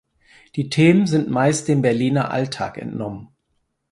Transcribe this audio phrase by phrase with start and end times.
[0.55, 3.27] Die Themen sind meist dem Berliner Alltag entnommen.